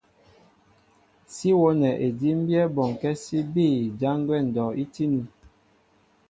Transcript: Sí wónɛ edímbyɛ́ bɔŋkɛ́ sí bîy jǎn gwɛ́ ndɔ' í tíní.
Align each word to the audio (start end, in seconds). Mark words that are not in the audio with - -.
Sí 1.33 1.49
wónɛ 1.59 1.89
edímbyɛ́ 2.05 2.71
bɔŋkɛ́ 2.75 3.13
sí 3.23 3.37
bîy 3.53 3.77
jǎn 3.99 4.17
gwɛ́ 4.27 4.39
ndɔ' 4.47 4.75
í 4.81 4.83
tíní. 4.93 5.21